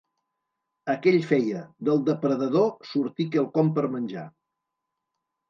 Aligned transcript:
Aquell 0.93 1.17
feia: 1.31 1.61
«Del 1.89 2.01
depredador 2.07 2.73
sortí 2.93 3.29
quelcom 3.37 3.71
per 3.77 3.87
menjar. 3.99 4.27